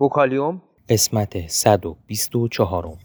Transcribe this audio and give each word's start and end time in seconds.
بوکالیوم 0.00 0.62
قسمت 0.88 1.46
124 1.46 2.96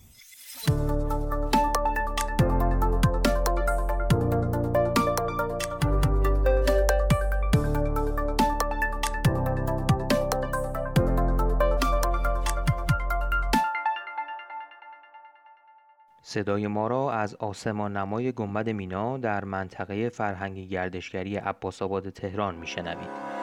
صدای 16.21 16.67
ما 16.67 16.87
را 16.87 17.11
از 17.11 17.35
آسمان 17.35 17.97
نمای 17.97 18.31
گنبد 18.31 18.69
مینا 18.69 19.17
در 19.17 19.43
منطقه 19.43 20.09
فرهنگی 20.09 20.67
گردشگری 20.67 21.35
عباس 21.35 21.81
آباد 21.81 22.09
تهران 22.09 22.55
میشنوید. 22.55 23.34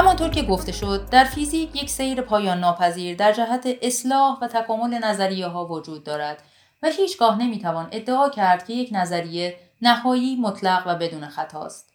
همانطور 0.00 0.28
که 0.28 0.42
گفته 0.42 0.72
شد 0.72 1.08
در 1.10 1.24
فیزیک 1.24 1.76
یک 1.76 1.90
سیر 1.90 2.20
پایان 2.20 2.60
ناپذیر 2.60 3.16
در 3.16 3.32
جهت 3.32 3.68
اصلاح 3.82 4.38
و 4.42 4.48
تکامل 4.48 5.04
نظریه 5.04 5.46
ها 5.46 5.66
وجود 5.66 6.04
دارد 6.04 6.42
و 6.82 6.88
هیچگاه 6.88 7.42
نمی‌توان 7.42 7.88
ادعا 7.92 8.28
کرد 8.28 8.66
که 8.66 8.72
یک 8.72 8.88
نظریه 8.92 9.56
نهایی 9.82 10.36
مطلق 10.36 10.82
و 10.86 10.94
بدون 10.94 11.28
خطاست. 11.28 11.92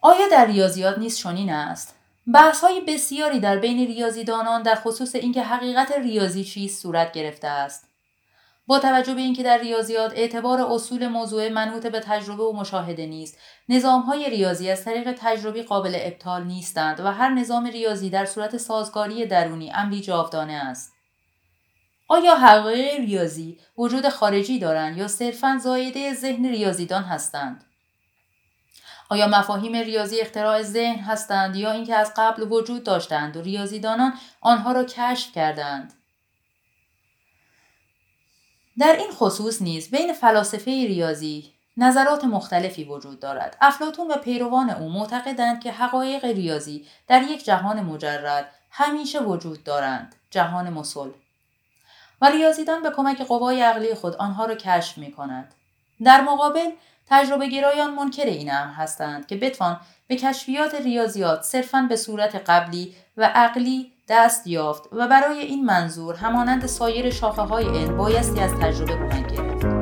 آیا 0.00 0.28
در 0.28 0.46
ریاضیات 0.46 0.98
نیز 0.98 1.18
چنین 1.18 1.52
است؟ 1.52 1.94
بحث 2.34 2.60
های 2.60 2.80
بسیاری 2.80 3.40
در 3.40 3.58
بین 3.58 3.86
ریاضیدانان 3.86 4.62
در 4.62 4.74
خصوص 4.74 5.14
اینکه 5.14 5.42
حقیقت 5.42 5.92
ریاضی 5.92 6.44
چیست 6.44 6.82
صورت 6.82 7.12
گرفته 7.12 7.48
است. 7.48 7.93
با 8.66 8.78
توجه 8.78 9.14
به 9.14 9.20
اینکه 9.20 9.42
در 9.42 9.58
ریاضیات 9.58 10.12
اعتبار 10.14 10.60
اصول 10.60 11.08
موضوع 11.08 11.48
منوط 11.48 11.86
به 11.86 12.00
تجربه 12.00 12.42
و 12.42 12.52
مشاهده 12.52 13.06
نیست 13.06 13.38
های 14.06 14.30
ریاضی 14.30 14.70
از 14.70 14.84
طریق 14.84 15.12
تجربی 15.18 15.62
قابل 15.62 15.98
ابطال 16.00 16.44
نیستند 16.44 17.00
و 17.00 17.12
هر 17.12 17.28
نظام 17.28 17.66
ریاضی 17.66 18.10
در 18.10 18.24
صورت 18.24 18.56
سازگاری 18.56 19.26
درونی 19.26 19.72
امری 19.74 20.00
جاودانه 20.00 20.52
است. 20.52 20.94
آیا 22.08 22.34
حقایق 22.34 23.00
ریاضی 23.00 23.58
وجود 23.78 24.08
خارجی 24.08 24.58
دارند 24.58 24.96
یا 24.96 25.08
صرفا 25.08 25.58
زایده 25.62 26.14
ذهن 26.14 26.46
ریاضیدان 26.46 27.02
هستند؟ 27.02 27.64
آیا 29.10 29.26
مفاهیم 29.26 29.76
ریاضی 29.76 30.20
اختراع 30.20 30.62
ذهن 30.62 30.98
هستند 30.98 31.56
یا 31.56 31.72
اینکه 31.72 31.94
از 31.94 32.12
قبل 32.16 32.42
وجود 32.42 32.84
داشتند 32.84 33.36
و 33.36 33.42
ریاضیدانان 33.42 34.14
آنها 34.40 34.72
را 34.72 34.84
کشف 34.84 35.32
کردند 35.32 35.92
در 38.78 38.96
این 38.96 39.10
خصوص 39.12 39.62
نیز 39.62 39.90
بین 39.90 40.12
فلاسفه 40.12 40.70
ریاضی 40.70 41.54
نظرات 41.76 42.24
مختلفی 42.24 42.84
وجود 42.84 43.20
دارد. 43.20 43.56
افلاتون 43.60 44.08
و 44.10 44.14
پیروان 44.14 44.70
او 44.70 44.88
معتقدند 44.88 45.60
که 45.60 45.72
حقایق 45.72 46.24
ریاضی 46.24 46.86
در 47.08 47.22
یک 47.22 47.44
جهان 47.44 47.80
مجرد 47.80 48.50
همیشه 48.70 49.22
وجود 49.22 49.64
دارند. 49.64 50.14
جهان 50.30 50.70
مسل. 50.70 51.08
و 52.20 52.30
ریاضیدان 52.30 52.82
به 52.82 52.90
کمک 52.90 53.22
قوای 53.22 53.62
عقلی 53.62 53.94
خود 53.94 54.16
آنها 54.16 54.46
را 54.46 54.54
کشف 54.54 54.98
می 54.98 55.12
کند. 55.12 55.54
در 56.04 56.20
مقابل 56.20 56.70
تجربه 57.06 57.48
گرایان 57.48 57.94
منکر 57.94 58.26
این 58.26 58.52
امر 58.54 58.72
هستند 58.72 59.26
که 59.26 59.36
بتوان 59.36 59.80
به 60.06 60.16
کشفیات 60.16 60.74
ریاضیات 60.74 61.42
صرفا 61.42 61.86
به 61.88 61.96
صورت 61.96 62.34
قبلی 62.34 62.94
و 63.16 63.30
عقلی 63.34 63.92
دست 64.08 64.46
یافت 64.46 64.88
و 64.92 65.08
برای 65.08 65.38
این 65.38 65.64
منظور 65.64 66.14
همانند 66.14 66.66
سایر 66.66 67.10
شاخه 67.10 67.42
های 67.42 67.64
علم 67.64 67.96
بایستی 67.96 68.40
از 68.40 68.54
تجربه 68.54 68.92
کمک 68.92 69.32
گرفت. 69.32 69.73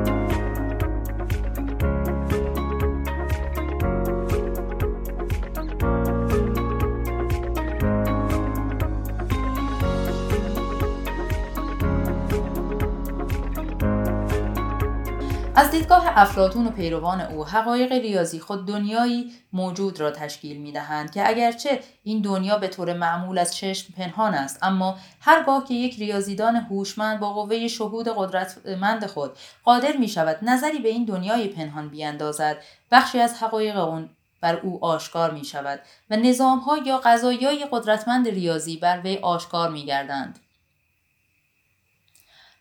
از 15.55 15.71
دیدگاه 15.71 16.03
افلاطون 16.07 16.67
و 16.67 16.71
پیروان 16.71 17.21
او 17.21 17.45
حقایق 17.45 17.91
ریاضی 17.91 18.39
خود 18.39 18.67
دنیایی 18.67 19.31
موجود 19.53 19.99
را 19.99 20.11
تشکیل 20.11 20.57
می 20.57 20.71
دهند 20.71 21.11
که 21.11 21.29
اگرچه 21.29 21.79
این 22.03 22.21
دنیا 22.21 22.57
به 22.57 22.67
طور 22.67 22.93
معمول 22.93 23.37
از 23.37 23.55
چشم 23.55 23.93
پنهان 23.93 24.33
است 24.33 24.59
اما 24.61 24.97
هرگاه 25.21 25.65
که 25.65 25.73
یک 25.73 25.99
ریاضیدان 25.99 26.55
هوشمند 26.55 27.19
با 27.19 27.33
قوه 27.33 27.67
شهود 27.67 28.07
قدرتمند 28.07 29.05
خود 29.05 29.31
قادر 29.63 29.97
می 29.97 30.07
شود 30.07 30.37
نظری 30.41 30.79
به 30.79 30.89
این 30.89 31.05
دنیای 31.05 31.47
پنهان 31.47 31.89
بیاندازد 31.89 32.57
بخشی 32.91 33.19
از 33.19 33.43
حقایق 33.43 33.77
آن 33.77 34.09
بر 34.41 34.55
او 34.55 34.85
آشکار 34.85 35.31
می 35.31 35.45
شود 35.45 35.79
و 36.09 36.15
نظام 36.15 36.59
ها 36.59 36.77
یا 36.77 36.97
قضایی 36.97 37.65
قدرتمند 37.71 38.27
ریاضی 38.27 38.77
بر 38.77 39.01
وی 39.03 39.17
آشکار 39.17 39.69
می 39.69 39.85
گردند. 39.85 40.39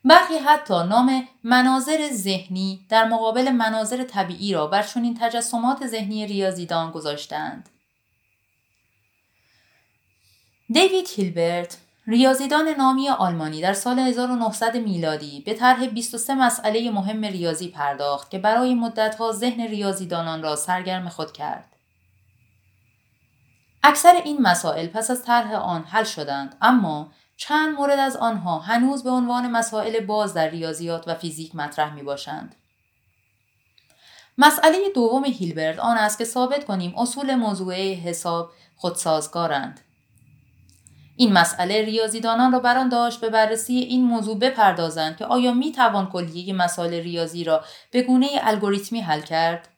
برخی 0.04 0.38
حتی 0.38 0.74
نام 0.74 1.28
مناظر 1.44 2.08
ذهنی 2.12 2.86
در 2.88 3.08
مقابل 3.08 3.50
مناظر 3.50 4.04
طبیعی 4.04 4.52
را 4.52 4.66
بر 4.66 4.82
چنین 4.82 5.16
تجسمات 5.20 5.86
ذهنی 5.86 6.26
ریاضیدان 6.26 6.90
گذاشتند. 6.90 7.68
دیوید 10.72 11.08
هیلبرت 11.16 11.78
ریاضیدان 12.06 12.68
نامی 12.68 13.08
آلمانی 13.08 13.60
در 13.60 13.72
سال 13.72 13.98
1900 13.98 14.76
میلادی 14.76 15.40
به 15.40 15.54
طرح 15.54 15.86
23 15.86 16.34
مسئله 16.34 16.90
مهم 16.90 17.24
ریاضی 17.24 17.68
پرداخت 17.68 18.30
که 18.30 18.38
برای 18.38 18.74
مدتها 18.74 19.32
ذهن 19.32 19.60
ریاضیدانان 19.60 20.42
را 20.42 20.56
سرگرم 20.56 21.08
خود 21.08 21.32
کرد. 21.32 21.76
اکثر 23.82 24.14
این 24.24 24.42
مسائل 24.42 24.86
پس 24.86 25.10
از 25.10 25.24
طرح 25.24 25.54
آن 25.54 25.84
حل 25.84 26.04
شدند 26.04 26.56
اما 26.62 27.12
چند 27.48 27.74
مورد 27.74 27.98
از 27.98 28.16
آنها 28.16 28.58
هنوز 28.58 29.04
به 29.04 29.10
عنوان 29.10 29.50
مسائل 29.50 30.00
باز 30.00 30.34
در 30.34 30.48
ریاضیات 30.48 31.08
و 31.08 31.14
فیزیک 31.14 31.54
مطرح 31.54 31.94
می 31.94 32.02
باشند. 32.02 32.54
مسئله 34.38 34.78
دوم 34.94 35.24
هیلبرت 35.24 35.78
آن 35.78 35.96
است 35.96 36.18
که 36.18 36.24
ثابت 36.24 36.64
کنیم 36.64 36.98
اصول 36.98 37.34
موضوعه 37.34 37.94
حساب 37.94 38.50
خودسازگارند. 38.76 39.80
این 41.16 41.32
مسئله 41.32 41.84
ریاضیدانان 41.84 42.52
را 42.52 42.58
بران 42.58 42.88
داشت 42.88 43.20
به 43.20 43.30
بررسی 43.30 43.74
این 43.74 44.04
موضوع 44.04 44.38
بپردازند 44.38 45.16
که 45.16 45.24
آیا 45.24 45.54
می 45.54 45.72
توان 45.72 46.06
کلیه 46.06 46.54
مسائل 46.54 46.94
ریاضی 46.94 47.44
را 47.44 47.64
به 47.90 48.02
گونه 48.02 48.28
الگوریتمی 48.40 49.00
حل 49.00 49.20
کرد؟ 49.20 49.68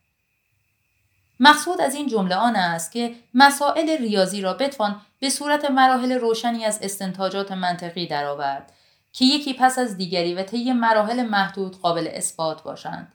مقصود 1.41 1.81
از 1.81 1.95
این 1.95 2.09
جمله 2.09 2.35
آن 2.35 2.57
است 2.57 2.93
که 2.93 3.15
مسائل 3.35 3.89
ریاضی 3.99 4.41
را 4.41 4.55
بتوان 4.55 5.01
به 5.19 5.31
صورت 5.31 5.71
مراحل 5.71 6.13
روشنی 6.13 6.65
از 6.65 6.79
استنتاجات 6.83 7.53
منطقی 7.53 8.07
درآورد 8.07 8.73
که 9.13 9.25
یکی 9.25 9.55
پس 9.55 9.79
از 9.79 9.97
دیگری 9.97 10.35
و 10.35 10.43
طی 10.43 10.73
مراحل 10.73 11.23
محدود 11.23 11.81
قابل 11.81 12.09
اثبات 12.13 12.63
باشند. 12.63 13.13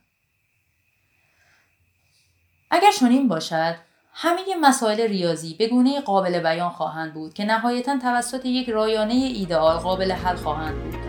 اگر 2.72 2.92
چنین 2.92 3.28
باشد 3.28 3.76
همه 4.14 4.42
مسائل 4.62 5.02
ریاضی 5.02 5.54
به 5.54 5.68
گونه 5.68 6.02
قابل 6.02 6.40
بیان 6.40 6.70
خواهند 6.70 7.14
بود 7.14 7.34
که 7.34 7.46
نهایتا 7.46 7.98
توسط 7.98 8.46
یک 8.46 8.70
رایانه 8.70 9.14
ایدئال 9.14 9.78
قابل 9.78 10.12
حل 10.12 10.36
خواهند 10.36 10.84
بود. 10.84 11.09